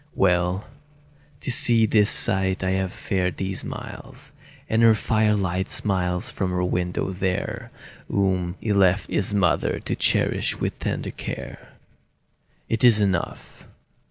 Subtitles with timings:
[0.15, 0.65] Well,
[1.41, 4.31] to see this sight I have fared these miles,
[4.67, 7.69] And her firelight smiles from her window there,
[8.09, 11.73] Whom he left his mother to cherish with tender care!
[12.67, 13.67] It is enough.